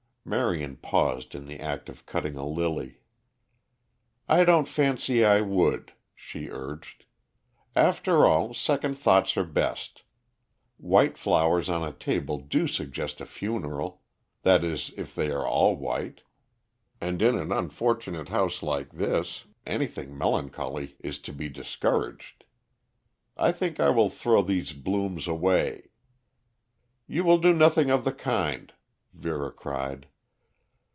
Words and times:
Marion 0.23 0.77
paused 0.77 1.33
in 1.33 1.47
the 1.47 1.59
act 1.59 1.89
of 1.89 2.05
cutting 2.05 2.35
a 2.37 2.45
lily. 2.45 2.99
"I 4.29 4.45
don't 4.45 4.67
fancy 4.67 5.25
I 5.25 5.41
would," 5.41 5.93
she 6.15 6.47
urged. 6.47 7.05
"After 7.75 8.25
all, 8.27 8.53
second 8.53 8.99
thoughts 8.99 9.35
are 9.35 9.43
best. 9.43 10.03
White 10.77 11.17
flowers 11.17 11.69
on 11.69 11.83
a 11.83 11.91
table 11.91 12.37
do 12.37 12.67
suggest 12.67 13.19
a 13.19 13.25
funeral, 13.25 14.03
that 14.43 14.63
is 14.63 14.93
if 14.95 15.15
they 15.15 15.31
are 15.31 15.45
all 15.45 15.75
white. 15.75 16.21
And 17.01 17.19
in 17.19 17.35
an 17.37 17.51
unfortunate 17.51 18.29
house 18.29 18.61
like 18.61 18.91
this 18.93 19.45
anything 19.65 20.15
melancholy 20.15 20.95
is 20.99 21.17
to 21.17 21.33
be 21.33 21.49
discouraged. 21.49 22.45
I 23.35 23.51
think 23.51 23.79
I 23.79 23.89
will 23.89 24.07
throw 24.11 24.43
these 24.43 24.71
blooms 24.73 25.27
away" 25.27 25.89
"You 27.07 27.23
will 27.23 27.39
do 27.39 27.53
nothing 27.53 27.89
of 27.89 28.03
the 28.05 28.13
kind," 28.13 28.71
Vera 29.13 29.51
cried. 29.51 30.07